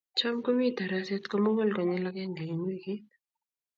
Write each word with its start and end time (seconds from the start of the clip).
Cham 0.17 0.35
komi 0.45 0.67
taraset 0.77 1.23
komugul 1.31 1.69
konyil 1.75 2.05
agenge 2.09 2.43
eng 2.51 2.61
weekit 2.67 3.05